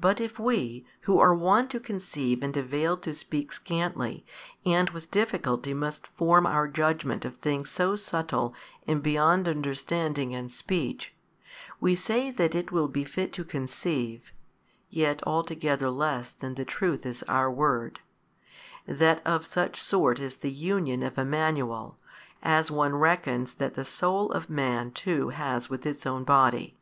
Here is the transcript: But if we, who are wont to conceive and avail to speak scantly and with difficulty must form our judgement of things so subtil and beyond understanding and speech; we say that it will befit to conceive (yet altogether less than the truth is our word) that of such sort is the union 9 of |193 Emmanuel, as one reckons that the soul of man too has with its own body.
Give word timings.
But 0.00 0.20
if 0.20 0.40
we, 0.40 0.84
who 1.02 1.20
are 1.20 1.32
wont 1.32 1.70
to 1.70 1.78
conceive 1.78 2.42
and 2.42 2.56
avail 2.56 2.96
to 2.96 3.14
speak 3.14 3.52
scantly 3.52 4.26
and 4.64 4.90
with 4.90 5.12
difficulty 5.12 5.72
must 5.72 6.08
form 6.08 6.48
our 6.48 6.66
judgement 6.66 7.24
of 7.24 7.36
things 7.36 7.70
so 7.70 7.94
subtil 7.94 8.54
and 8.88 9.00
beyond 9.04 9.46
understanding 9.46 10.34
and 10.34 10.50
speech; 10.50 11.14
we 11.80 11.94
say 11.94 12.32
that 12.32 12.56
it 12.56 12.72
will 12.72 12.88
befit 12.88 13.32
to 13.34 13.44
conceive 13.44 14.32
(yet 14.90 15.22
altogether 15.24 15.90
less 15.90 16.32
than 16.32 16.56
the 16.56 16.64
truth 16.64 17.06
is 17.06 17.22
our 17.28 17.48
word) 17.48 18.00
that 18.84 19.24
of 19.24 19.46
such 19.46 19.80
sort 19.80 20.18
is 20.18 20.38
the 20.38 20.50
union 20.50 20.98
9 20.98 21.06
of 21.06 21.14
|193 21.14 21.18
Emmanuel, 21.22 21.98
as 22.42 22.72
one 22.72 22.96
reckons 22.96 23.54
that 23.54 23.74
the 23.74 23.84
soul 23.84 24.28
of 24.32 24.50
man 24.50 24.90
too 24.90 25.28
has 25.28 25.70
with 25.70 25.86
its 25.86 26.04
own 26.04 26.24
body. 26.24 26.76